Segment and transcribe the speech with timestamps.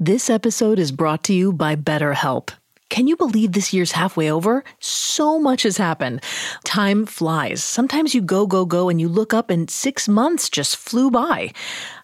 [0.00, 2.50] This episode is brought to you by BetterHelp.
[2.90, 4.64] Can you believe this year's halfway over?
[4.80, 6.20] So much has happened.
[6.64, 7.62] Time flies.
[7.62, 11.52] Sometimes you go, go, go, and you look up and six months just flew by.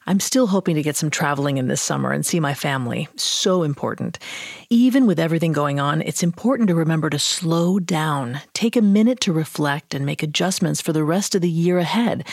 [0.06, 3.08] I'm still hoping to get some traveling in this summer and see my family.
[3.16, 4.20] So important.
[4.68, 9.18] Even with everything going on, it's important to remember to slow down, take a minute
[9.22, 12.25] to reflect, and make adjustments for the rest of the year ahead.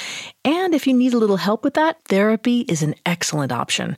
[0.45, 3.97] And if you need a little help with that, therapy is an excellent option.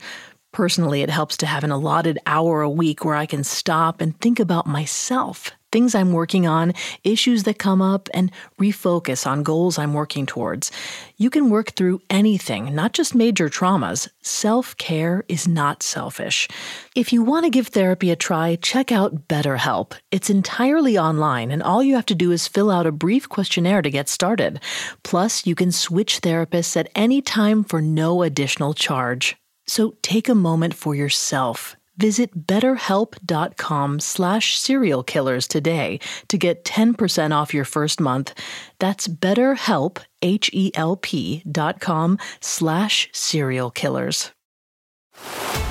[0.60, 4.20] Personally, it helps to have an allotted hour a week where I can stop and
[4.20, 6.74] think about myself, things I'm working on,
[7.06, 8.30] issues that come up, and
[8.60, 10.70] refocus on goals I'm working towards.
[11.16, 14.10] You can work through anything, not just major traumas.
[14.22, 16.50] Self care is not selfish.
[16.94, 19.94] If you want to give therapy a try, check out BetterHelp.
[20.12, 23.82] It's entirely online, and all you have to do is fill out a brief questionnaire
[23.82, 24.60] to get started.
[25.04, 29.39] Plus, you can switch therapists at any time for no additional charge.
[29.70, 31.76] So take a moment for yourself.
[31.98, 38.34] Visit betterhelp.com slash serial killers today to get 10% off your first month.
[38.80, 44.32] That's betterhelp, H-E-L-P dot com slash serial killers.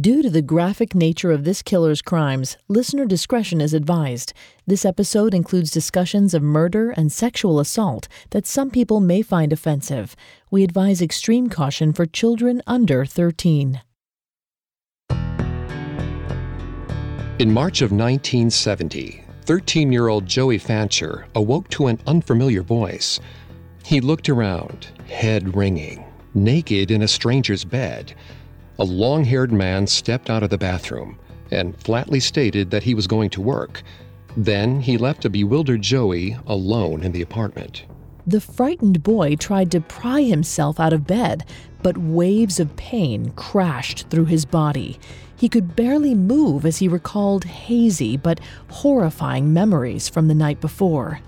[0.00, 4.32] Due to the graphic nature of this killer's crimes, listener discretion is advised.
[4.66, 10.16] This episode includes discussions of murder and sexual assault that some people may find offensive.
[10.50, 13.82] We advise extreme caution for children under 13.
[17.38, 23.20] In March of 1970, 13 year old Joey Fancher awoke to an unfamiliar voice.
[23.84, 28.14] He looked around, head ringing, naked in a stranger's bed.
[28.82, 31.16] A long haired man stepped out of the bathroom
[31.52, 33.84] and flatly stated that he was going to work.
[34.36, 37.84] Then he left a bewildered Joey alone in the apartment.
[38.26, 41.44] The frightened boy tried to pry himself out of bed,
[41.84, 44.98] but waves of pain crashed through his body.
[45.36, 51.20] He could barely move as he recalled hazy but horrifying memories from the night before.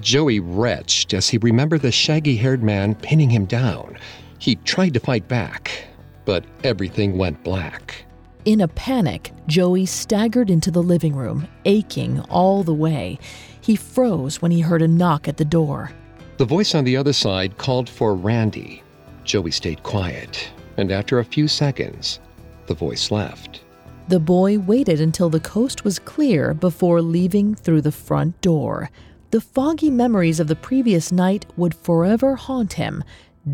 [0.00, 3.98] Joey retched as he remembered the shaggy haired man pinning him down.
[4.38, 5.91] He tried to fight back,
[6.24, 8.04] but everything went black.
[8.44, 13.18] In a panic, Joey staggered into the living room, aching all the way.
[13.60, 15.92] He froze when he heard a knock at the door.
[16.38, 18.82] The voice on the other side called for Randy.
[19.22, 22.18] Joey stayed quiet, and after a few seconds,
[22.66, 23.60] the voice left.
[24.08, 28.90] The boy waited until the coast was clear before leaving through the front door.
[29.30, 33.04] The foggy memories of the previous night would forever haunt him.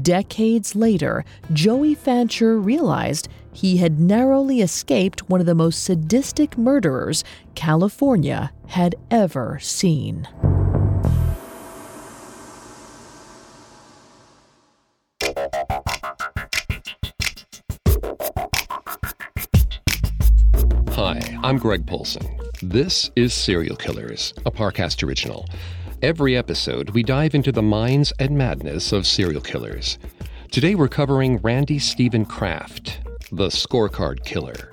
[0.03, 7.25] Decades later, Joey Fancher realized he had narrowly escaped one of the most sadistic murderers
[7.55, 10.29] California had ever seen.
[20.91, 22.27] Hi, I'm Greg Polcyn.
[22.63, 25.47] This is Serial Killers, a Parcast original.
[26.01, 29.99] Every episode, we dive into the minds and madness of serial killers.
[30.53, 33.01] Today, we're covering Randy Steven Kraft,
[33.33, 34.73] the scorecard killer.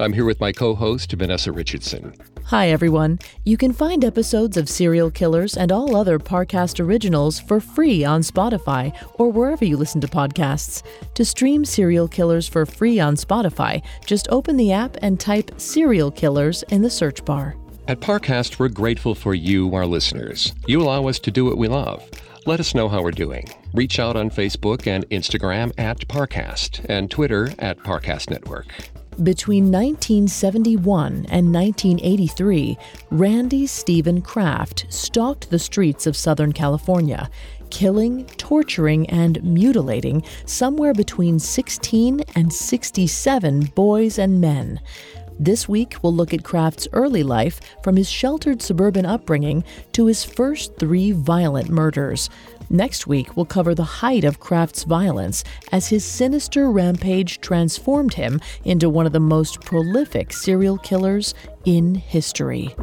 [0.00, 2.14] I'm here with my co host, Vanessa Richardson.
[2.44, 3.18] Hi, everyone.
[3.44, 8.22] You can find episodes of Serial Killers and all other Parcast originals for free on
[8.22, 10.82] Spotify or wherever you listen to podcasts.
[11.12, 16.10] To stream Serial Killers for free on Spotify, just open the app and type Serial
[16.10, 17.54] Killers in the search bar.
[17.86, 20.54] At Parcast, we're grateful for you, our listeners.
[20.66, 22.02] You allow us to do what we love.
[22.46, 23.46] Let us know how we're doing.
[23.74, 28.68] Reach out on Facebook and Instagram at Parcast and Twitter at Parcast Network.
[29.22, 32.78] Between 1971 and 1983,
[33.10, 37.28] Randy Steven Kraft stalked the streets of Southern California,
[37.68, 44.80] killing, torturing, and mutilating somewhere between 16 and 67 boys and men.
[45.38, 50.24] This week, we'll look at Kraft's early life from his sheltered suburban upbringing to his
[50.24, 52.30] first three violent murders.
[52.70, 55.42] Next week, we'll cover the height of Kraft's violence
[55.72, 61.34] as his sinister rampage transformed him into one of the most prolific serial killers
[61.64, 62.74] in history.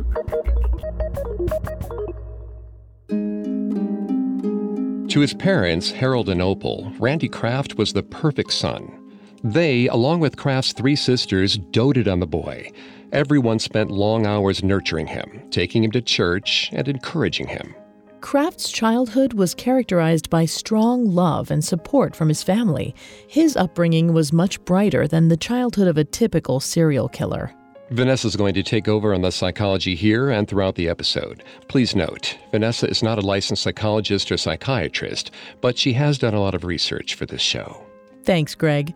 [5.07, 9.00] To his parents, Harold and Opal, Randy Kraft was the perfect son.
[9.43, 12.71] They, along with Kraft's three sisters, doted on the boy.
[13.11, 17.75] Everyone spent long hours nurturing him, taking him to church, and encouraging him.
[18.21, 22.93] Kraft's childhood was characterized by strong love and support from his family.
[23.27, 27.51] His upbringing was much brighter than the childhood of a typical serial killer.
[27.89, 31.43] Vanessa is going to take over on the psychology here and throughout the episode.
[31.67, 36.39] Please note, Vanessa is not a licensed psychologist or psychiatrist, but she has done a
[36.39, 37.83] lot of research for this show.
[38.23, 38.93] Thanks, Greg.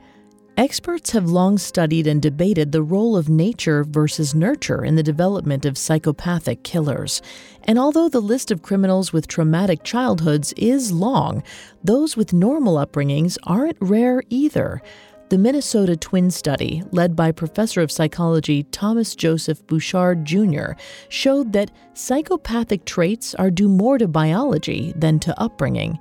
[0.57, 5.65] Experts have long studied and debated the role of nature versus nurture in the development
[5.65, 7.21] of psychopathic killers.
[7.65, 11.43] And although the list of criminals with traumatic childhoods is long,
[11.83, 14.81] those with normal upbringings aren't rare either.
[15.27, 20.73] The Minnesota Twin Study, led by Professor of Psychology Thomas Joseph Bouchard Jr.,
[21.09, 25.99] showed that psychopathic traits are due more to biology than to upbringing.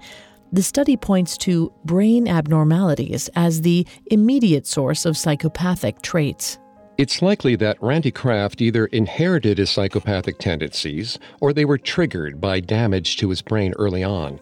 [0.55, 6.61] The study points to brain abnormalities as the immediate source of psychopathic traits.
[6.97, 12.61] It's likely that Randy Kraft either inherited his psychopathic tendencies or they were triggered by
[12.61, 14.39] damage to his brain early on.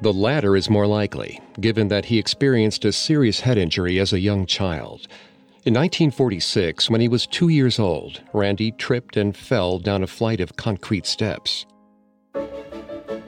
[0.00, 4.18] The latter is more likely, given that he experienced a serious head injury as a
[4.18, 5.08] young child.
[5.66, 10.40] In 1946, when he was two years old, Randy tripped and fell down a flight
[10.40, 11.66] of concrete steps.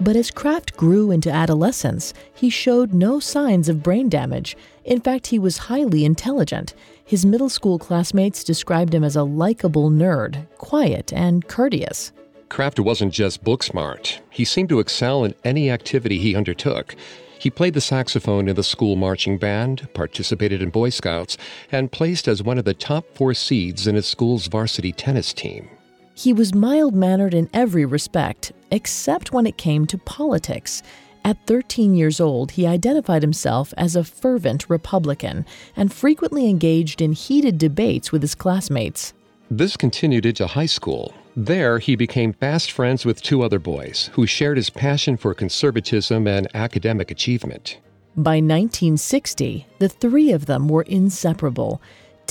[0.02, 4.56] But as Kraft grew into adolescence, he showed no signs of brain damage.
[4.84, 6.74] In fact, he was highly intelligent.
[7.04, 12.10] His middle school classmates described him as a likable nerd, quiet and courteous.
[12.48, 16.96] Kraft wasn't just book smart, he seemed to excel in any activity he undertook.
[17.38, 21.38] He played the saxophone in the school marching band, participated in Boy Scouts,
[21.70, 25.70] and placed as one of the top four seeds in his school's varsity tennis team.
[26.14, 30.82] He was mild mannered in every respect, except when it came to politics.
[31.24, 37.12] At 13 years old, he identified himself as a fervent Republican and frequently engaged in
[37.12, 39.14] heated debates with his classmates.
[39.50, 41.14] This continued into high school.
[41.36, 46.26] There, he became fast friends with two other boys who shared his passion for conservatism
[46.26, 47.78] and academic achievement.
[48.16, 51.80] By 1960, the three of them were inseparable.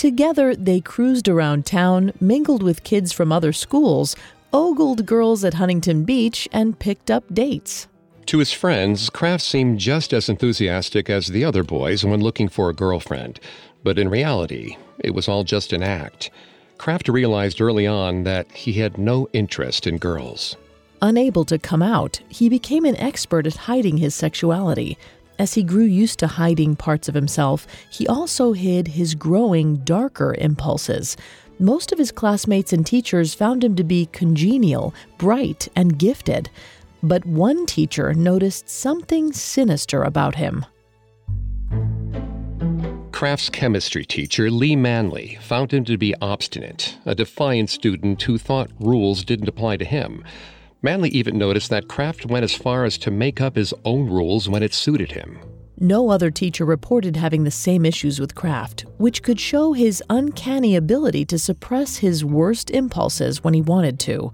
[0.01, 4.15] Together, they cruised around town, mingled with kids from other schools,
[4.51, 7.87] ogled girls at Huntington Beach, and picked up dates.
[8.25, 12.67] To his friends, Kraft seemed just as enthusiastic as the other boys when looking for
[12.67, 13.39] a girlfriend,
[13.83, 16.31] but in reality, it was all just an act.
[16.79, 20.57] Kraft realized early on that he had no interest in girls.
[21.03, 24.97] Unable to come out, he became an expert at hiding his sexuality,
[25.41, 30.35] as he grew used to hiding parts of himself, he also hid his growing darker
[30.37, 31.17] impulses.
[31.57, 36.51] Most of his classmates and teachers found him to be congenial, bright, and gifted.
[37.01, 40.63] But one teacher noticed something sinister about him.
[43.11, 48.69] Kraft's chemistry teacher, Lee Manley, found him to be obstinate, a defiant student who thought
[48.79, 50.23] rules didn't apply to him.
[50.83, 54.49] Manley even noticed that Kraft went as far as to make up his own rules
[54.49, 55.37] when it suited him.
[55.79, 60.75] No other teacher reported having the same issues with Kraft, which could show his uncanny
[60.75, 64.31] ability to suppress his worst impulses when he wanted to.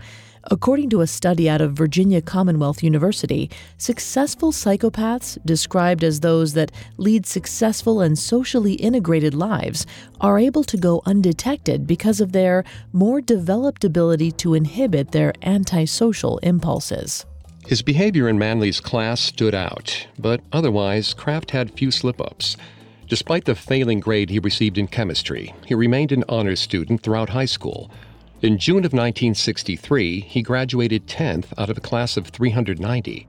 [0.49, 6.71] According to a study out of Virginia Commonwealth University, successful psychopaths, described as those that
[6.95, 9.85] lead successful and socially integrated lives,
[10.21, 12.63] are able to go undetected because of their
[12.93, 17.25] more developed ability to inhibit their antisocial impulses.
[17.65, 22.55] His behavior in Manley's class stood out, but otherwise, Kraft had few slip ups.
[23.09, 27.45] Despite the failing grade he received in chemistry, he remained an honors student throughout high
[27.45, 27.91] school.
[28.43, 33.27] In June of 1963, he graduated 10th out of a class of 390.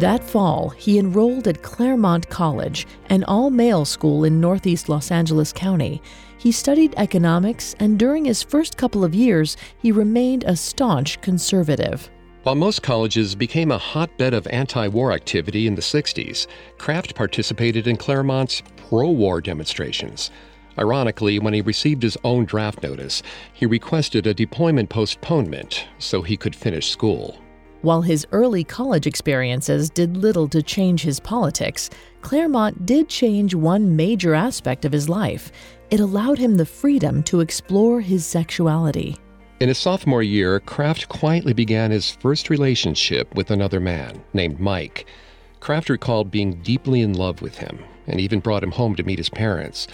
[0.00, 5.52] That fall, he enrolled at Claremont College, an all male school in northeast Los Angeles
[5.52, 6.02] County.
[6.36, 12.10] He studied economics, and during his first couple of years, he remained a staunch conservative.
[12.42, 17.86] While most colleges became a hotbed of anti war activity in the 60s, Kraft participated
[17.86, 20.32] in Claremont's pro war demonstrations.
[20.78, 26.36] Ironically, when he received his own draft notice, he requested a deployment postponement so he
[26.36, 27.38] could finish school.
[27.82, 31.88] While his early college experiences did little to change his politics,
[32.20, 35.52] Claremont did change one major aspect of his life.
[35.90, 39.16] It allowed him the freedom to explore his sexuality.
[39.60, 45.06] In his sophomore year, Kraft quietly began his first relationship with another man named Mike.
[45.60, 49.18] Kraft recalled being deeply in love with him and even brought him home to meet
[49.18, 49.86] his parents.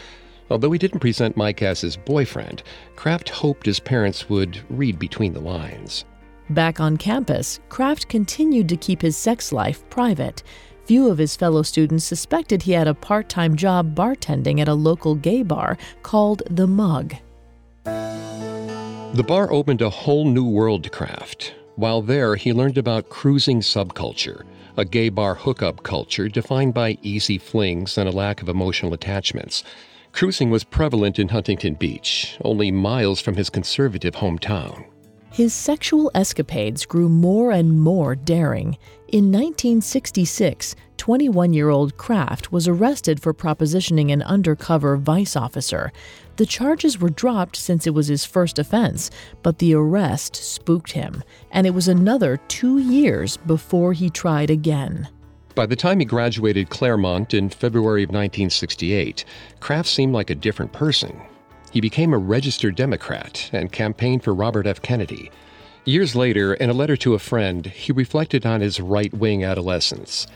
[0.53, 2.63] Although he didn't present Mike as his boyfriend,
[2.95, 6.05] Kraft hoped his parents would read between the lines.
[6.51, 10.43] Back on campus, Kraft continued to keep his sex life private.
[10.85, 14.75] Few of his fellow students suspected he had a part time job bartending at a
[14.75, 17.15] local gay bar called The Mug.
[17.85, 21.55] The bar opened a whole new world to Kraft.
[21.77, 24.45] While there, he learned about cruising subculture,
[24.77, 29.65] a gay bar hookup culture defined by easy flings and a lack of emotional attachments.
[30.13, 34.85] Cruising was prevalent in Huntington Beach, only miles from his conservative hometown.
[35.33, 38.77] His sexual escapades grew more and more daring.
[39.09, 45.91] In 1966, 21 year old Kraft was arrested for propositioning an undercover vice officer.
[46.37, 49.11] The charges were dropped since it was his first offense,
[49.43, 55.09] but the arrest spooked him, and it was another two years before he tried again.
[55.55, 59.25] By the time he graduated Claremont in February of 1968,
[59.61, 61.21] Kraft seemed like a different person.
[61.71, 64.81] He became a registered Democrat and campaigned for Robert F.
[64.81, 65.31] Kennedy.
[65.85, 70.27] Years later, in a letter to a friend, he reflected on his right wing adolescence.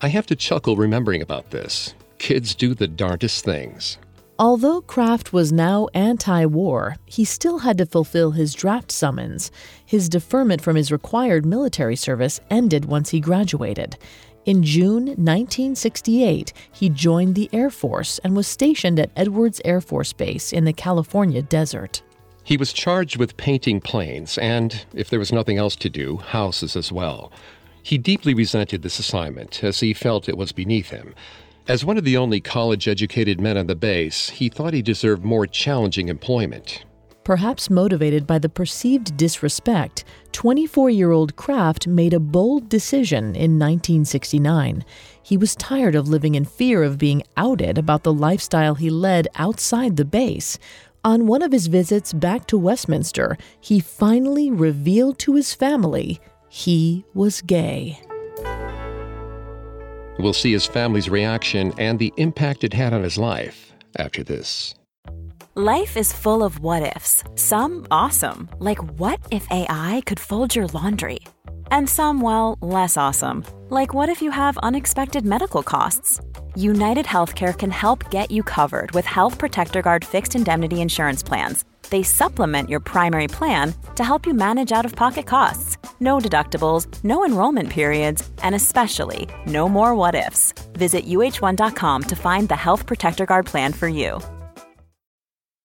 [0.00, 1.94] I have to chuckle remembering about this.
[2.18, 3.98] Kids do the darndest things.
[4.38, 9.50] Although Kraft was now anti war, he still had to fulfill his draft summons.
[9.86, 13.96] His deferment from his required military service ended once he graduated.
[14.44, 20.12] In June 1968, he joined the Air Force and was stationed at Edwards Air Force
[20.12, 22.02] Base in the California desert.
[22.44, 26.76] He was charged with painting planes and, if there was nothing else to do, houses
[26.76, 27.32] as well.
[27.82, 31.14] He deeply resented this assignment, as he felt it was beneath him.
[31.68, 35.24] As one of the only college educated men on the base, he thought he deserved
[35.24, 36.84] more challenging employment.
[37.24, 43.58] Perhaps motivated by the perceived disrespect, 24 year old Kraft made a bold decision in
[43.58, 44.84] 1969.
[45.20, 49.26] He was tired of living in fear of being outed about the lifestyle he led
[49.34, 50.60] outside the base.
[51.04, 57.04] On one of his visits back to Westminster, he finally revealed to his family he
[57.12, 57.98] was gay.
[60.18, 64.74] We'll see his family's reaction and the impact it had on his life after this.
[65.54, 70.66] Life is full of what ifs, some awesome, like what if AI could fold your
[70.66, 71.20] laundry?
[71.70, 76.20] And some, well, less awesome, like what if you have unexpected medical costs?
[76.54, 81.64] United Healthcare can help get you covered with Health Protector Guard fixed indemnity insurance plans.
[81.88, 85.78] They supplement your primary plan to help you manage out of pocket costs.
[86.00, 90.52] No deductibles, no enrollment periods, and especially no more what ifs.
[90.74, 94.20] Visit uh1.com to find the Health Protector Guard plan for you.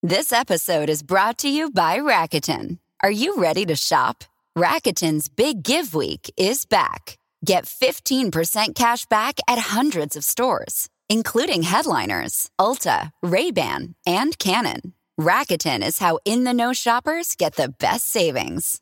[0.04, 2.80] This episode is brought to you by Rakuten.
[3.04, 4.24] Are you ready to shop?
[4.58, 7.20] Rakuten's Big Give Week is back.
[7.46, 14.94] Get 15% cash back at hundreds of stores, including headliners, Ulta, Ray-Ban, and Canon.
[15.20, 18.82] Rakuten is how in-the-know shoppers get the best savings.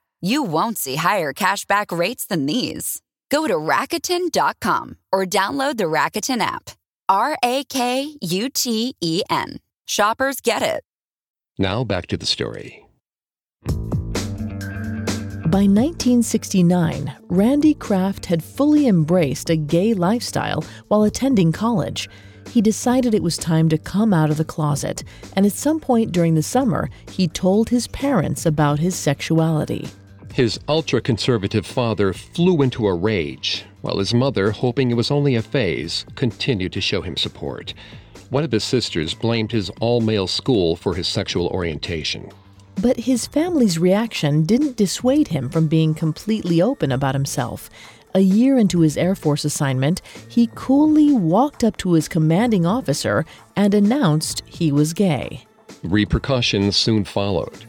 [0.23, 3.01] You won't see higher cashback rates than these.
[3.31, 6.69] Go to Rakuten.com or download the Rakuten app.
[7.09, 9.57] R A K U T E N.
[9.85, 10.83] Shoppers get it.
[11.57, 12.85] Now back to the story.
[15.47, 22.07] By 1969, Randy Kraft had fully embraced a gay lifestyle while attending college.
[22.47, 25.03] He decided it was time to come out of the closet,
[25.35, 29.89] and at some point during the summer, he told his parents about his sexuality.
[30.33, 35.35] His ultra conservative father flew into a rage, while his mother, hoping it was only
[35.35, 37.73] a phase, continued to show him support.
[38.29, 42.31] One of his sisters blamed his all male school for his sexual orientation.
[42.81, 47.69] But his family's reaction didn't dissuade him from being completely open about himself.
[48.15, 53.25] A year into his Air Force assignment, he coolly walked up to his commanding officer
[53.57, 55.45] and announced he was gay.
[55.83, 57.65] Repercussions soon followed.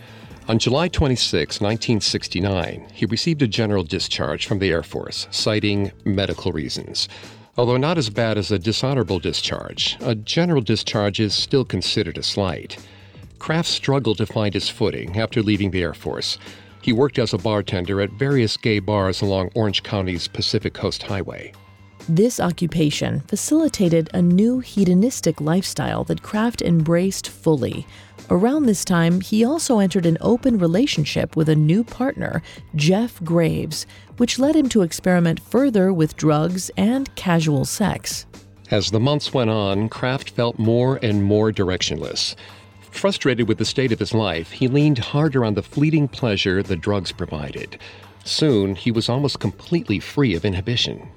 [0.48, 6.50] On July 26, 1969, he received a general discharge from the Air Force, citing medical
[6.50, 7.08] reasons.
[7.56, 12.24] Although not as bad as a dishonorable discharge, a general discharge is still considered a
[12.24, 12.76] slight.
[13.38, 16.38] Kraft struggled to find his footing after leaving the Air Force.
[16.80, 21.52] He worked as a bartender at various gay bars along Orange County's Pacific Coast Highway.
[22.08, 27.86] This occupation facilitated a new hedonistic lifestyle that Kraft embraced fully.
[28.28, 32.42] Around this time, he also entered an open relationship with a new partner,
[32.74, 38.26] Jeff Graves, which led him to experiment further with drugs and casual sex.
[38.72, 42.34] As the months went on, Kraft felt more and more directionless.
[42.90, 46.76] Frustrated with the state of his life, he leaned harder on the fleeting pleasure the
[46.76, 47.78] drugs provided.
[48.24, 51.08] Soon, he was almost completely free of inhibition.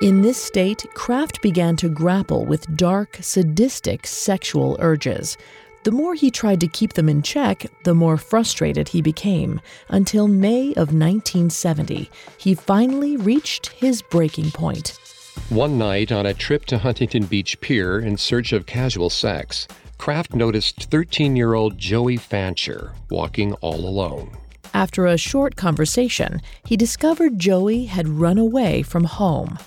[0.00, 5.36] In this state, Kraft began to grapple with dark, sadistic sexual urges.
[5.82, 10.26] The more he tried to keep them in check, the more frustrated he became, until
[10.26, 14.98] May of 1970, he finally reached his breaking point.
[15.50, 20.34] One night on a trip to Huntington Beach Pier in search of casual sex, Kraft
[20.34, 24.34] noticed 13 year old Joey Fancher walking all alone.
[24.72, 29.58] After a short conversation, he discovered Joey had run away from home.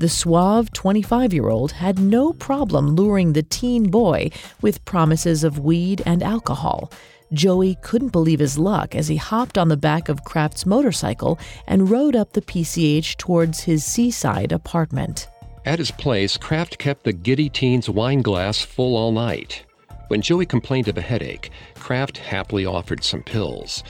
[0.00, 4.30] The suave 25 year old had no problem luring the teen boy
[4.62, 6.90] with promises of weed and alcohol.
[7.34, 11.90] Joey couldn't believe his luck as he hopped on the back of Kraft's motorcycle and
[11.90, 15.28] rode up the PCH towards his seaside apartment.
[15.66, 19.66] At his place, Kraft kept the giddy teen's wine glass full all night.
[20.08, 23.84] When Joey complained of a headache, Kraft happily offered some pills.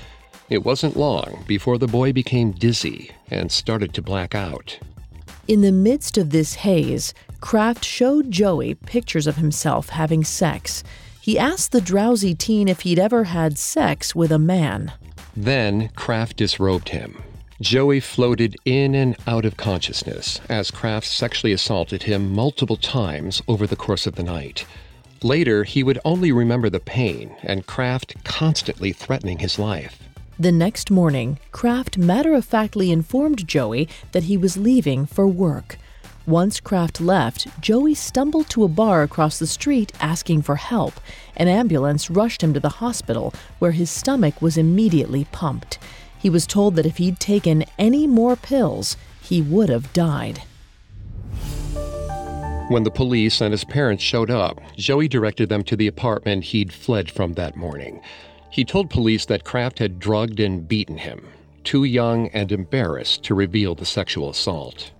[0.49, 4.77] It wasn't long before the boy became dizzy and started to black out.
[5.49, 10.85] In the midst of this haze, Kraft showed Joey pictures of himself having sex.
[11.21, 14.93] He asked the drowsy teen if he'd ever had sex with a man.
[15.37, 17.23] Then Kraft disrobed him.
[17.61, 23.67] Joey floated in and out of consciousness as Kraft sexually assaulted him multiple times over
[23.67, 24.65] the course of the night.
[25.23, 29.99] Later, he would only remember the pain and Kraft constantly threatening his life.
[30.41, 35.77] The next morning, Kraft matter of factly informed Joey that he was leaving for work.
[36.25, 40.95] Once Kraft left, Joey stumbled to a bar across the street asking for help.
[41.37, 45.79] An ambulance rushed him to the hospital, where his stomach was immediately pumped.
[46.19, 50.41] He was told that if he'd taken any more pills, he would have died.
[52.71, 56.73] When the police and his parents showed up, Joey directed them to the apartment he'd
[56.73, 58.01] fled from that morning.
[58.51, 61.27] He told police that Kraft had drugged and beaten him,
[61.65, 64.91] too young and embarrassed to reveal the sexual assault.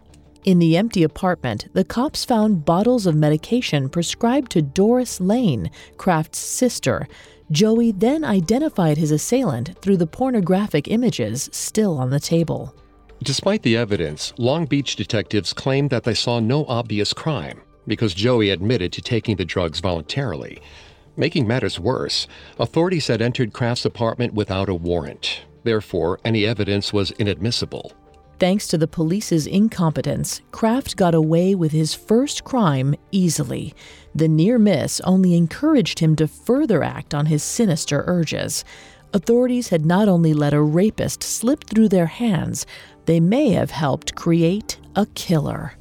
[0.45, 6.39] In the empty apartment, the cops found bottles of medication prescribed to Doris Lane, Kraft's
[6.39, 7.07] sister.
[7.51, 12.75] Joey then identified his assailant through the pornographic images still on the table.
[13.23, 18.51] Despite the evidence, Long Beach detectives claimed that they saw no obvious crime because Joey
[18.51, 20.63] admitted to taking the drugs voluntarily.
[21.21, 22.27] Making matters worse,
[22.59, 25.43] authorities had entered Kraft's apartment without a warrant.
[25.65, 27.93] Therefore, any evidence was inadmissible.
[28.39, 33.75] Thanks to the police's incompetence, Kraft got away with his first crime easily.
[34.15, 38.65] The near miss only encouraged him to further act on his sinister urges.
[39.13, 42.65] Authorities had not only let a rapist slip through their hands,
[43.05, 45.75] they may have helped create a killer.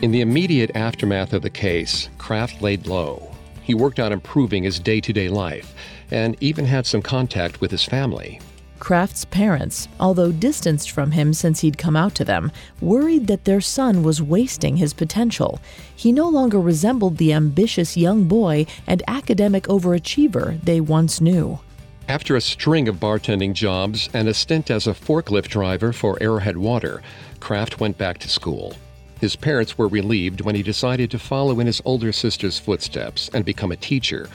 [0.00, 3.34] In the immediate aftermath of the case, Kraft laid low.
[3.64, 5.74] He worked on improving his day to day life
[6.12, 8.40] and even had some contact with his family.
[8.78, 13.60] Kraft's parents, although distanced from him since he'd come out to them, worried that their
[13.60, 15.58] son was wasting his potential.
[15.96, 21.58] He no longer resembled the ambitious young boy and academic overachiever they once knew.
[22.06, 26.56] After a string of bartending jobs and a stint as a forklift driver for Arrowhead
[26.56, 27.02] Water,
[27.40, 28.76] Kraft went back to school.
[29.20, 33.44] His parents were relieved when he decided to follow in his older sister's footsteps and
[33.44, 34.28] become a teacher.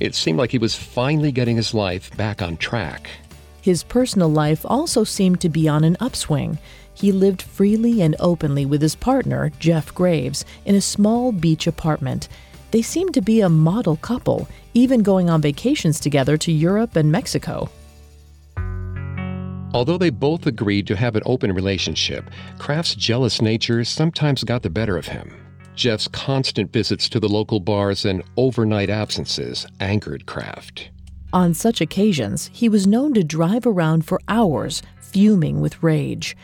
[0.00, 3.08] It seemed like he was finally getting his life back on track.
[3.60, 6.58] His personal life also seemed to be on an upswing.
[6.94, 12.28] He lived freely and openly with his partner, Jeff Graves, in a small beach apartment.
[12.70, 17.10] They seemed to be a model couple, even going on vacations together to Europe and
[17.12, 17.70] Mexico.
[19.74, 24.70] Although they both agreed to have an open relationship, Kraft's jealous nature sometimes got the
[24.70, 25.34] better of him.
[25.74, 30.90] Jeff's constant visits to the local bars and overnight absences angered Kraft.
[31.32, 36.36] On such occasions, he was known to drive around for hours, fuming with rage.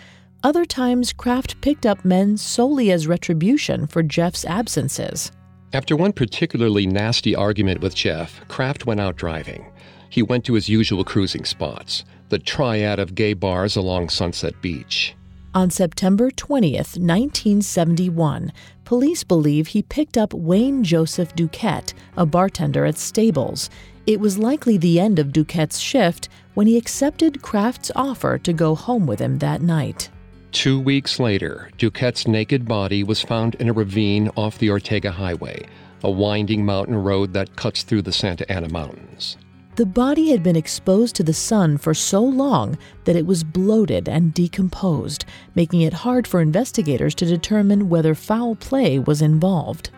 [0.43, 5.31] Other times, Kraft picked up men solely as retribution for Jeff's absences.
[5.73, 9.71] After one particularly nasty argument with Jeff, Kraft went out driving.
[10.11, 15.17] He went to his usual cruising spots the triad of gay bars along Sunset Beach.
[15.53, 18.53] On September 20th, 1971,
[18.85, 23.69] police believe he picked up Wayne Joseph Dukette, a bartender at Stables.
[24.07, 28.77] It was likely the end of Dukette's shift when he accepted Kraft's offer to go
[28.77, 30.09] home with him that night.
[30.53, 35.67] Two weeks later, Dukette's naked body was found in a ravine off the Ortega Highway,
[36.05, 39.37] a winding mountain road that cuts through the Santa Ana Mountains.
[39.77, 44.09] The body had been exposed to the sun for so long that it was bloated
[44.09, 49.91] and decomposed, making it hard for investigators to determine whether foul play was involved.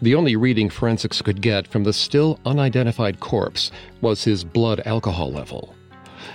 [0.00, 5.30] The only reading forensics could get from the still unidentified corpse was his blood alcohol
[5.30, 5.74] level.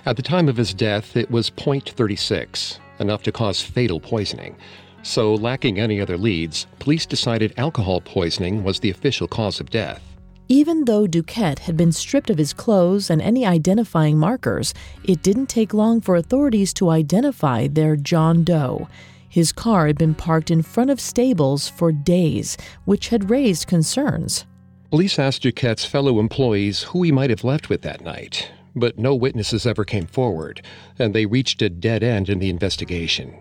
[0.06, 4.56] At the time of his death, it was 0.36, enough to cause fatal poisoning.
[5.02, 10.13] So, lacking any other leads, police decided alcohol poisoning was the official cause of death.
[10.54, 14.72] Even though Dukette had been stripped of his clothes and any identifying markers,
[15.04, 18.88] it didn't take long for authorities to identify their John Doe.
[19.28, 24.46] His car had been parked in front of stables for days, which had raised concerns.
[24.92, 29.16] Police asked Dukette's fellow employees who he might have left with that night, but no
[29.16, 30.62] witnesses ever came forward,
[31.00, 33.40] and they reached a dead end in the investigation.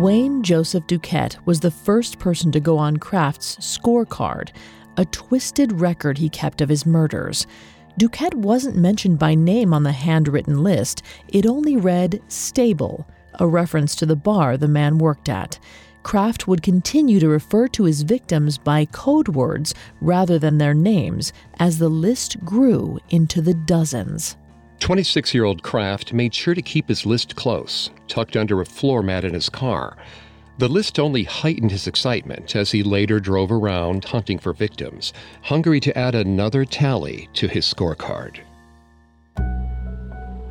[0.00, 4.50] Wayne Joseph Dukette was the first person to go on Kraft's scorecard
[4.96, 7.46] a twisted record he kept of his murders.
[7.98, 13.94] Dukette wasn't mentioned by name on the handwritten list, it only read Stable, a reference
[13.96, 15.58] to the bar the man worked at.
[16.02, 21.32] Kraft would continue to refer to his victims by code words rather than their names
[21.58, 24.36] as the list grew into the dozens.
[24.78, 29.02] 26 year old Kraft made sure to keep his list close, tucked under a floor
[29.02, 29.96] mat in his car.
[30.60, 35.80] The list only heightened his excitement as he later drove around hunting for victims, hungry
[35.80, 38.40] to add another tally to his scorecard.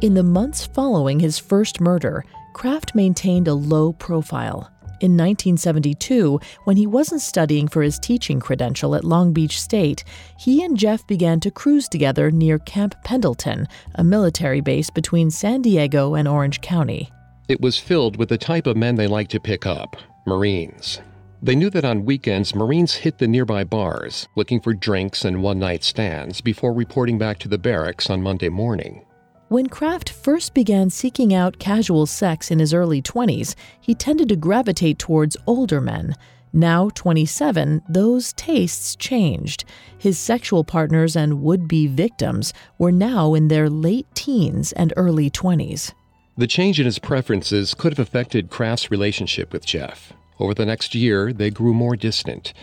[0.02, 4.72] In the months following his first murder, Kraft maintained a low profile.
[5.00, 10.04] In 1972, when he wasn't studying for his teaching credential at Long Beach State,
[10.40, 15.62] he and Jeff began to cruise together near Camp Pendleton, a military base between San
[15.62, 17.12] Diego and Orange County.
[17.50, 19.96] It was filled with the type of men they liked to pick up
[20.28, 21.02] Marines.
[21.42, 25.58] They knew that on weekends, Marines hit the nearby bars, looking for drinks and one
[25.58, 29.04] night stands before reporting back to the barracks on Monday morning.
[29.48, 34.36] When Kraft first began seeking out casual sex in his early 20s, he tended to
[34.36, 36.14] gravitate towards older men.
[36.54, 39.66] Now 27, those tastes changed.
[39.98, 45.32] His sexual partners and would be victims were now in their late teens and early
[45.32, 45.94] 20s.
[46.40, 50.14] The change in his preferences could have affected Kraft's relationship with Jeff.
[50.40, 52.54] Over the next year, they grew more distant.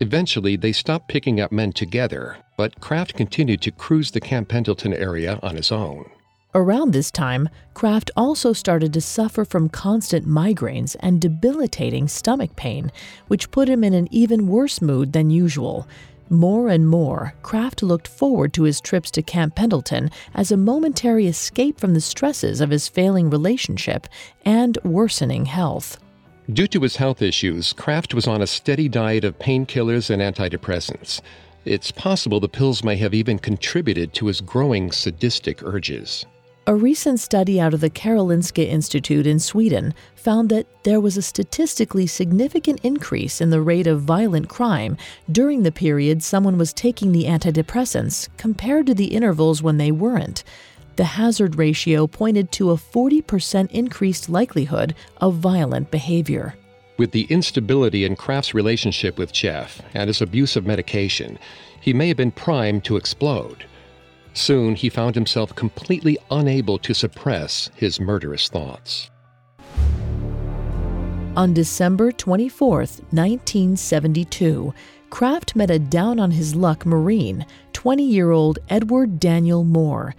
[0.00, 4.92] Eventually, they stopped picking up men together, but Kraft continued to cruise the Camp Pendleton
[4.92, 6.10] area on his own.
[6.56, 12.90] Around this time, Kraft also started to suffer from constant migraines and debilitating stomach pain,
[13.28, 15.86] which put him in an even worse mood than usual.
[16.32, 21.26] More and more, Kraft looked forward to his trips to Camp Pendleton as a momentary
[21.26, 24.06] escape from the stresses of his failing relationship
[24.44, 25.98] and worsening health.
[26.52, 31.20] Due to his health issues, Kraft was on a steady diet of painkillers and antidepressants.
[31.64, 36.26] It's possible the pills may have even contributed to his growing sadistic urges.
[36.66, 41.22] A recent study out of the Karolinska Institute in Sweden found that there was a
[41.22, 44.98] statistically significant increase in the rate of violent crime
[45.32, 50.44] during the period someone was taking the antidepressants compared to the intervals when they weren't.
[50.96, 56.56] The hazard ratio pointed to a 40% increased likelihood of violent behavior.
[56.98, 61.38] With the instability in Kraft's relationship with Jeff and his abuse of medication,
[61.80, 63.64] he may have been primed to explode.
[64.34, 69.10] Soon he found himself completely unable to suppress his murderous thoughts.
[71.36, 74.74] On December 24, 1972,
[75.10, 80.14] Kraft met a down on his luck Marine, 20 year old Edward Daniel Moore.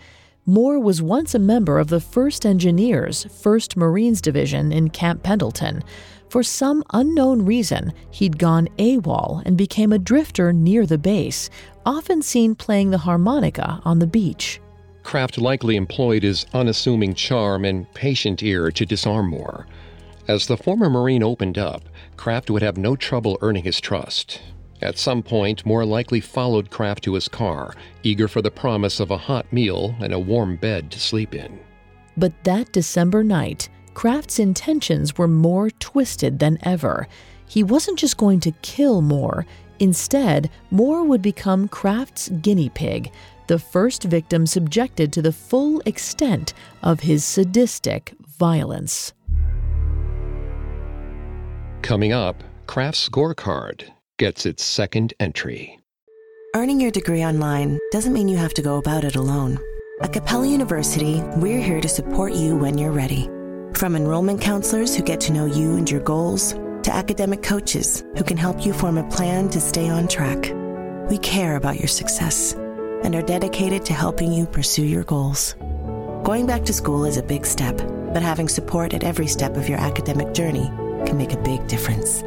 [0.46, 5.84] Moore was once a member of the 1st Engineers, 1st Marines Division in Camp Pendleton.
[6.32, 11.50] For some unknown reason, he'd gone AWOL and became a drifter near the base,
[11.86, 14.62] often seen playing the harmonica on the beach.
[15.04, 19.68] Kraft likely employed his unassuming charm and patient ear to disarm Moore.
[20.26, 21.84] As the former Marine opened up,
[22.16, 24.42] Kraft would have no trouble earning his trust.
[24.82, 29.12] At some point, Moore likely followed Kraft to his car, eager for the promise of
[29.12, 31.60] a hot meal and a warm bed to sleep in.
[32.16, 37.08] But that December night, Kraft's intentions were more twisted than ever.
[37.48, 39.46] He wasn't just going to kill Moore.
[39.80, 43.12] Instead, Moore would become Kraft's guinea pig,
[43.48, 49.14] the first victim subjected to the full extent of his sadistic violence.
[51.82, 53.84] Coming up, Kraft's scorecard
[54.18, 55.78] gets its second entry.
[56.56, 59.60] Earning your degree online doesn't mean you have to go about it alone.
[60.02, 63.30] At Capella University, we're here to support you when you're ready.
[63.74, 66.54] From enrollment counselors who get to know you and your goals,
[66.84, 70.52] to academic coaches who can help you form a plan to stay on track.
[71.10, 75.56] We care about your success and are dedicated to helping you pursue your goals.
[76.24, 77.78] Going back to school is a big step,
[78.14, 80.68] but having support at every step of your academic journey
[81.06, 82.22] can make a big difference.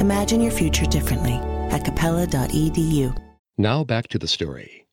[0.00, 1.34] Imagine your future differently
[1.70, 3.16] at capella.edu.
[3.58, 4.86] Now back to the story.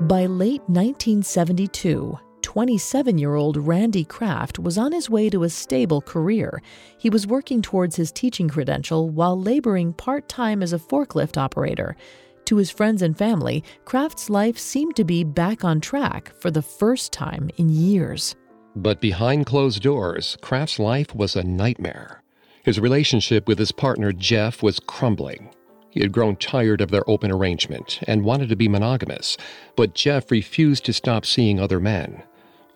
[0.00, 2.18] By late 1972,
[2.54, 6.62] 27 year old Randy Kraft was on his way to a stable career.
[6.96, 11.96] He was working towards his teaching credential while laboring part time as a forklift operator.
[12.44, 16.62] To his friends and family, Kraft's life seemed to be back on track for the
[16.62, 18.36] first time in years.
[18.76, 22.22] But behind closed doors, Kraft's life was a nightmare.
[22.62, 25.52] His relationship with his partner Jeff was crumbling.
[25.90, 29.36] He had grown tired of their open arrangement and wanted to be monogamous,
[29.74, 32.22] but Jeff refused to stop seeing other men.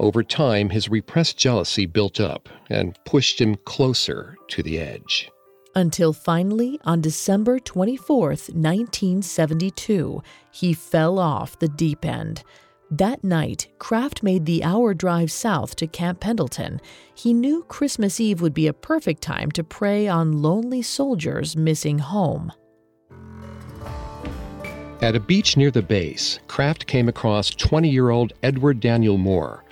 [0.01, 5.31] Over time, his repressed jealousy built up and pushed him closer to the edge.
[5.75, 12.43] Until finally, on December 24, 1972, he fell off the deep end.
[12.91, 16.81] That night, Kraft made the hour drive south to Camp Pendleton.
[17.15, 21.99] He knew Christmas Eve would be a perfect time to prey on lonely soldiers missing
[21.99, 22.53] home.
[25.03, 29.65] At a beach near the base, Kraft came across 20 year old Edward Daniel Moore.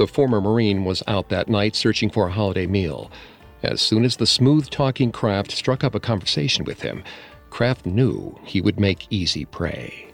[0.00, 3.10] The former Marine was out that night searching for a holiday meal.
[3.62, 7.04] As soon as the smooth talking Kraft struck up a conversation with him,
[7.50, 10.10] Kraft knew he would make easy prey.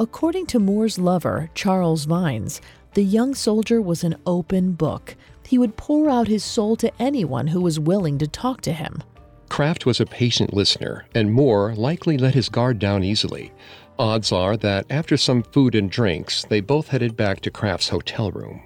[0.00, 2.60] According to Moore's lover, Charles Vines,
[2.94, 5.14] the young soldier was an open book.
[5.46, 9.04] He would pour out his soul to anyone who was willing to talk to him.
[9.48, 13.52] Kraft was a patient listener, and Moore likely let his guard down easily.
[14.00, 18.32] Odds are that after some food and drinks, they both headed back to Kraft's hotel
[18.32, 18.62] room.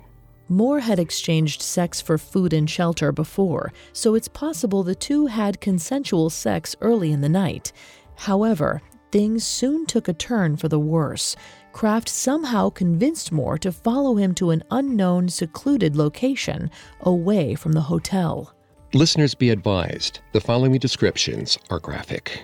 [0.52, 5.62] Moore had exchanged sex for food and shelter before, so it's possible the two had
[5.62, 7.72] consensual sex early in the night.
[8.16, 11.36] However, things soon took a turn for the worse.
[11.72, 17.80] Kraft somehow convinced Moore to follow him to an unknown, secluded location away from the
[17.80, 18.54] hotel.
[18.92, 22.42] Listeners be advised the following descriptions are graphic.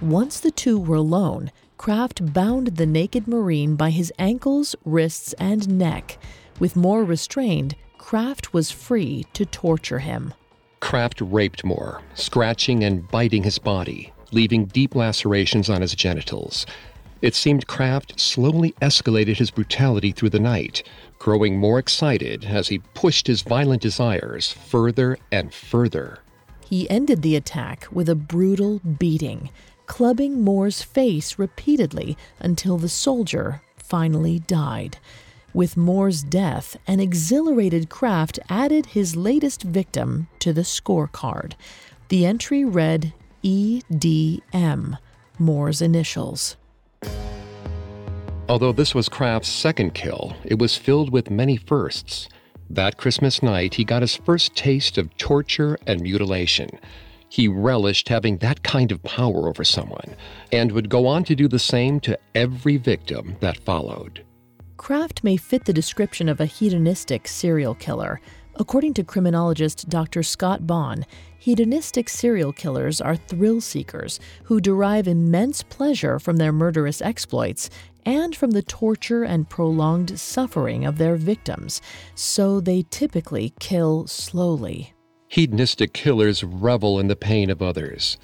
[0.00, 1.50] Once the two were alone,
[1.84, 6.16] Kraft bound the naked Marine by his ankles, wrists, and neck.
[6.58, 10.32] With Moore restrained, Kraft was free to torture him.
[10.80, 16.64] Kraft raped Moore, scratching and biting his body, leaving deep lacerations on his genitals.
[17.20, 20.84] It seemed Kraft slowly escalated his brutality through the night,
[21.18, 26.20] growing more excited as he pushed his violent desires further and further.
[26.66, 29.50] He ended the attack with a brutal beating,
[29.86, 34.98] clubbing Moore's face repeatedly until the soldier finally died.
[35.52, 41.52] With Moore's death, an exhilarated Kraft added his latest victim to the scorecard.
[42.08, 43.12] The entry read
[43.44, 44.98] EDM,
[45.38, 46.56] Moore's initials.
[48.48, 52.28] Although this was Kraft's second kill, it was filled with many firsts.
[52.68, 56.78] That Christmas night, he got his first taste of torture and mutilation.
[57.28, 60.16] He relished having that kind of power over someone
[60.52, 64.24] and would go on to do the same to every victim that followed.
[64.76, 68.20] Kraft may fit the description of a hedonistic serial killer.
[68.56, 70.22] According to criminologist Dr.
[70.22, 71.04] Scott Bonn,
[71.38, 77.68] hedonistic serial killers are thrill seekers who derive immense pleasure from their murderous exploits
[78.06, 81.80] and from the torture and prolonged suffering of their victims,
[82.14, 84.92] so they typically kill slowly.
[85.28, 88.18] Hedonistic killers revel in the pain of others.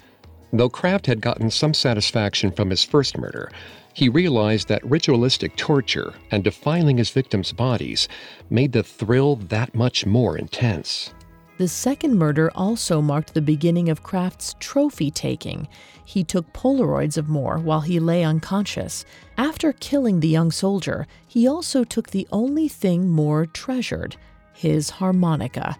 [0.53, 3.51] Though Kraft had gotten some satisfaction from his first murder,
[3.93, 8.07] he realized that ritualistic torture and defiling his victims' bodies
[8.49, 11.13] made the thrill that much more intense.
[11.57, 15.67] The second murder also marked the beginning of Kraft's trophy taking.
[16.03, 19.05] He took Polaroids of Moore while he lay unconscious.
[19.37, 24.15] After killing the young soldier, he also took the only thing Moore treasured
[24.53, 25.77] his harmonica.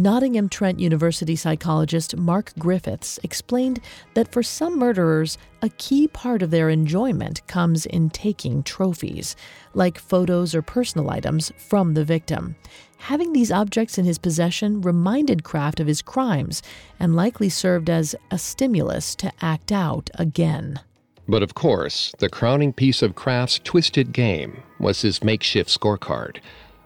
[0.00, 3.80] Nottingham Trent University psychologist Mark Griffiths explained
[4.14, 9.34] that for some murderers, a key part of their enjoyment comes in taking trophies,
[9.74, 12.54] like photos or personal items from the victim.
[12.98, 16.62] Having these objects in his possession reminded Kraft of his crimes
[17.00, 20.78] and likely served as a stimulus to act out again.
[21.26, 26.38] But of course, the crowning piece of Kraft's twisted game was his makeshift scorecard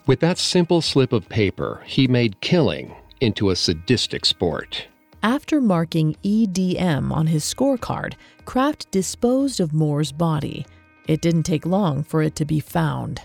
[0.06, 4.86] With that simple slip of paper, he made killing into a sadistic sport.
[5.22, 10.66] After marking EDM on his scorecard, Kraft disposed of Moore's body.
[11.06, 13.22] It didn't take long for it to be found.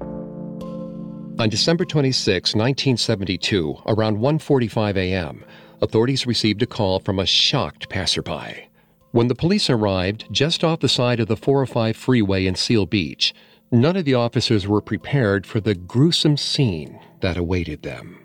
[0.00, 5.44] On December 26, 1972, around 1:45 a.m.,
[5.82, 8.68] authorities received a call from a shocked passerby.
[9.10, 13.34] When the police arrived just off the side of the 405 freeway in Seal Beach,
[13.70, 18.23] none of the officers were prepared for the gruesome scene that awaited them.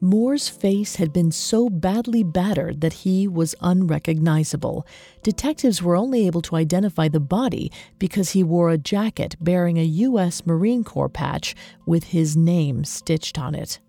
[0.00, 4.86] Moore's face had been so badly battered that he was unrecognizable.
[5.22, 9.84] Detectives were only able to identify the body because he wore a jacket bearing a
[9.84, 10.44] U.S.
[10.44, 11.54] Marine Corps patch
[11.86, 13.80] with his name stitched on it.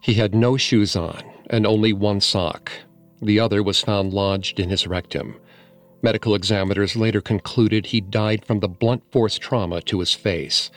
[0.00, 2.70] He had no shoes on and only one sock.
[3.22, 5.36] The other was found lodged in his rectum.
[6.02, 10.70] Medical examiners later concluded he died from the blunt force trauma to his face.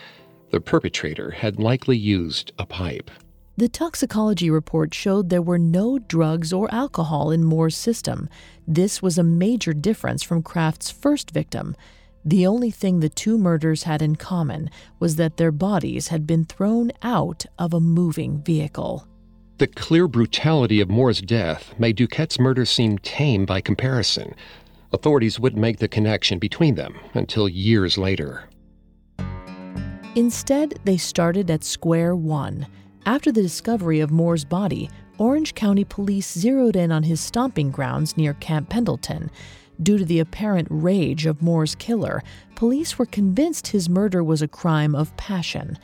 [0.52, 3.12] The perpetrator had likely used a pipe.
[3.58, 8.30] The toxicology report showed there were no drugs or alcohol in Moore's system.
[8.67, 11.76] This was a major difference from Kraft's first victim.
[12.24, 16.46] The only thing the two murders had in common was that their bodies had been
[16.46, 19.08] thrown out of a moving vehicle.
[19.58, 24.36] The clear brutality of Moore's death made Dukette's murder seem tame by comparison.
[24.93, 28.43] Authorities wouldn't make the connection between them until years later.
[30.13, 32.67] Instead, they started at square one.
[33.08, 38.17] After the discovery of Moore's body, Orange County police zeroed in on his stomping grounds
[38.17, 39.32] near Camp Pendleton.
[39.82, 42.22] Due to the apparent rage of Moore's killer,
[42.56, 45.78] police were convinced his murder was a crime of passion.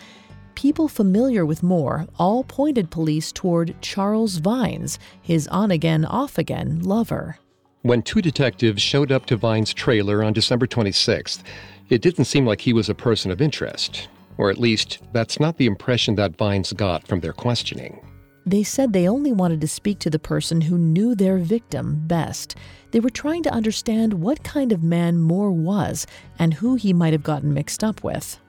[0.56, 6.82] People familiar with Moore all pointed police toward Charles Vines, his on again, off again
[6.82, 7.38] lover.
[7.84, 11.42] When two detectives showed up to Vine's trailer on December 26th,
[11.88, 14.10] it didn't seem like he was a person of interest.
[14.38, 18.00] Or at least, that's not the impression that Vines got from their questioning.
[18.46, 22.56] They said they only wanted to speak to the person who knew their victim best.
[22.92, 26.06] They were trying to understand what kind of man Moore was
[26.40, 28.40] and who he might have gotten mixed up with.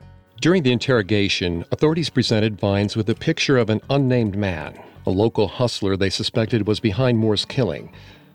[0.40, 5.46] During the interrogation, authorities presented Vines with a picture of an unnamed man, a local
[5.46, 7.92] hustler they suspected was behind Moore's killing.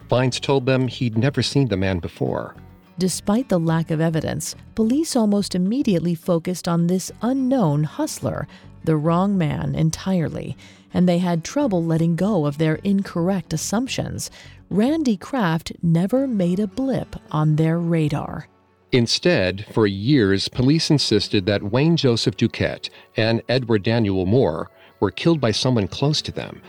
[0.08, 2.56] Vines told them he'd never seen the man before.
[3.00, 8.46] Despite the lack of evidence, police almost immediately focused on this unknown hustler,
[8.84, 10.58] the wrong man entirely,
[10.94, 14.30] and they had trouble letting go of their incorrect assumptions.
[14.70, 18.50] Randy Kraft never made a blip on their radar.
[18.92, 25.40] Instead, for years, police insisted that Wayne Joseph Dukette and Edward Daniel Moore were killed
[25.40, 26.62] by someone close to them.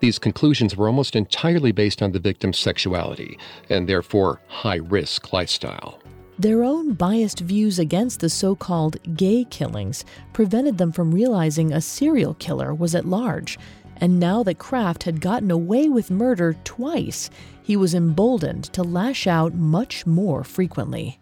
[0.00, 3.38] These conclusions were almost entirely based on the victim's sexuality
[3.70, 6.00] and therefore high risk lifestyle.
[6.38, 10.04] Their own biased views against the so called gay killings
[10.34, 13.58] prevented them from realizing a serial killer was at large.
[13.98, 17.30] And now that Kraft had gotten away with murder twice,
[17.62, 21.18] he was emboldened to lash out much more frequently.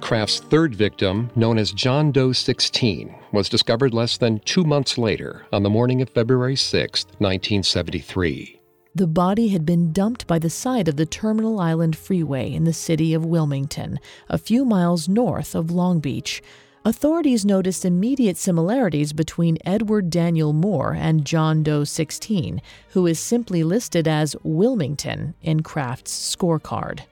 [0.00, 5.46] Kraft's third victim, known as John Doe 16, was discovered less than two months later
[5.52, 8.60] on the morning of February 6, 1973.
[8.92, 12.72] The body had been dumped by the side of the Terminal Island Freeway in the
[12.72, 16.42] city of Wilmington, a few miles north of Long Beach.
[16.84, 22.60] Authorities noticed immediate similarities between Edward Daniel Moore and John Doe 16,
[22.90, 27.02] who is simply listed as Wilmington in Kraft's scorecard.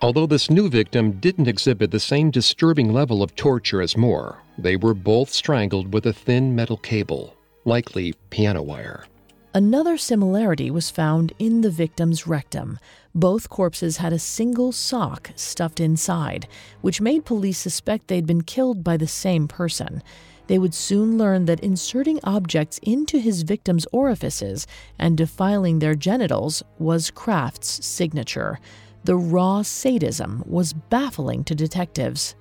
[0.00, 4.76] Although this new victim didn't exhibit the same disturbing level of torture as Moore, they
[4.76, 7.34] were both strangled with a thin metal cable,
[7.64, 9.06] likely piano wire.
[9.54, 12.78] Another similarity was found in the victim's rectum.
[13.12, 16.46] Both corpses had a single sock stuffed inside,
[16.80, 20.00] which made police suspect they'd been killed by the same person.
[20.46, 26.62] They would soon learn that inserting objects into his victim's orifices and defiling their genitals
[26.78, 28.60] was Kraft's signature.
[29.04, 32.34] The raw sadism was baffling to detectives.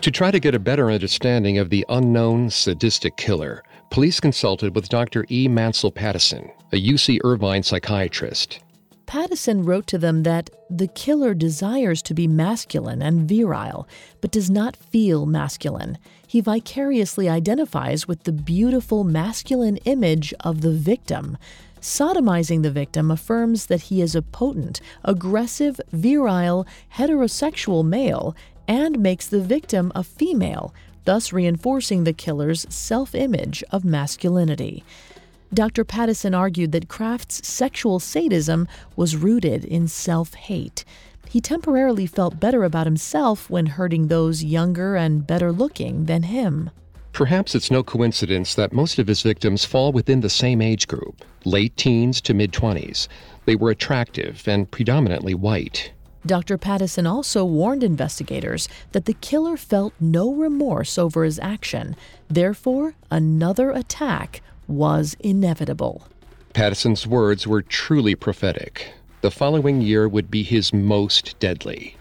[0.00, 4.88] To try to get a better understanding of the unknown sadistic killer, police consulted with
[4.88, 5.26] Dr.
[5.30, 5.46] E.
[5.48, 8.60] Mansell Pattison, a UC Irvine psychiatrist.
[9.10, 13.88] Pattison wrote to them that the killer desires to be masculine and virile,
[14.20, 15.98] but does not feel masculine.
[16.28, 21.36] He vicariously identifies with the beautiful masculine image of the victim.
[21.80, 26.66] Sodomizing the victim affirms that he is a potent, aggressive, virile,
[26.96, 28.36] heterosexual male
[28.68, 30.74] and makes the victim a female,
[31.04, 34.84] thus reinforcing the killer's self image of masculinity.
[35.52, 35.84] Dr.
[35.84, 40.84] Pattison argued that Kraft's sexual sadism was rooted in self hate.
[41.28, 46.70] He temporarily felt better about himself when hurting those younger and better looking than him.
[47.12, 51.24] Perhaps it's no coincidence that most of his victims fall within the same age group,
[51.44, 53.08] late teens to mid 20s.
[53.44, 55.92] They were attractive and predominantly white.
[56.24, 56.56] Dr.
[56.56, 61.96] Pattison also warned investigators that the killer felt no remorse over his action.
[62.28, 66.06] Therefore, another attack was inevitable.
[66.52, 68.92] Pattison's words were truly prophetic.
[69.20, 71.96] The following year would be his most deadly.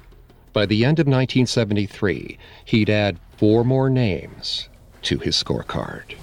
[0.54, 4.69] By the end of 1973, he'd add four more names
[5.04, 6.16] to his scorecard.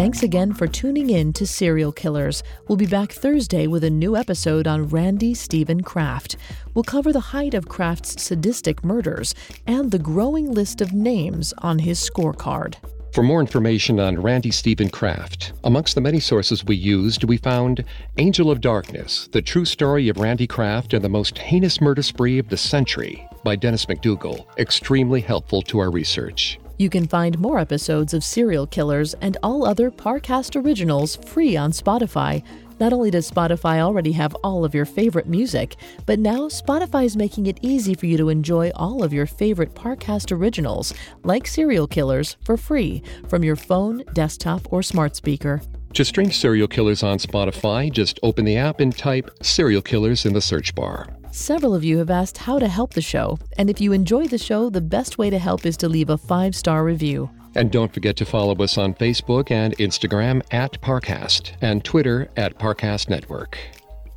[0.00, 2.42] Thanks again for tuning in to Serial Killers.
[2.66, 6.36] We'll be back Thursday with a new episode on Randy Steven Kraft.
[6.72, 9.34] We'll cover the height of Kraft's sadistic murders
[9.66, 12.76] and the growing list of names on his scorecard.
[13.12, 17.84] For more information on Randy Steven Kraft, amongst the many sources we used, we found
[18.18, 22.38] Angel of Darkness, the true story of Randy Kraft and the most heinous murder spree
[22.38, 26.60] of the century by Dennis McDougal, extremely helpful to our research.
[26.78, 31.72] You can find more episodes of Serial Killers and all other Parcast originals free on
[31.72, 32.44] Spotify.
[32.80, 35.76] Not only does Spotify already have all of your favorite music,
[36.06, 39.74] but now Spotify is making it easy for you to enjoy all of your favorite
[39.74, 45.60] Parcast originals, like Serial Killers, for free from your phone, desktop, or smart speaker.
[45.92, 50.32] To stream Serial Killers on Spotify, just open the app and type Serial Killers in
[50.32, 51.06] the search bar.
[51.32, 54.38] Several of you have asked how to help the show, and if you enjoy the
[54.38, 57.28] show, the best way to help is to leave a five star review.
[57.54, 62.58] And don't forget to follow us on Facebook and Instagram at Parcast and Twitter at
[62.58, 63.58] Parcast Network.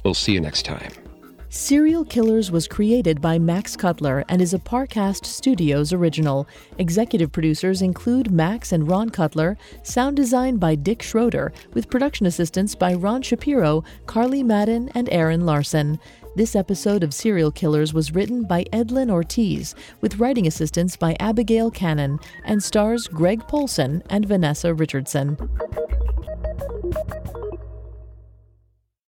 [0.04, 0.92] We'll see you next time.
[1.50, 6.48] Serial Killers was created by Max Cutler and is a Parcast Studios original.
[6.80, 12.74] Executive producers include Max and Ron Cutler, sound design by Dick Schroeder, with production assistance
[12.74, 16.00] by Ron Shapiro, Carly Madden, and Aaron Larson.
[16.36, 21.70] This episode of Serial Killers was written by Edlin Ortiz, with writing assistance by Abigail
[21.70, 25.38] Cannon, and stars Greg Polcyn and Vanessa Richardson.